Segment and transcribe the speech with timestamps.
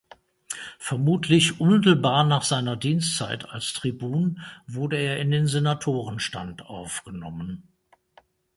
[0.79, 7.67] Vermutlich unmittelbar nach seiner Dienstzeit als Tribun wurde er in den Senatorenstand aufgenommen.